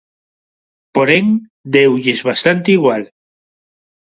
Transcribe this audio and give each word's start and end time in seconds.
Porén, 0.95 1.25
deulles 1.73 2.19
bastante 2.29 2.67
igual. 2.77 3.03